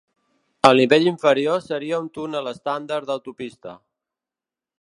[0.69, 3.79] El nivell inferior seria un túnel estàndard d'autopista.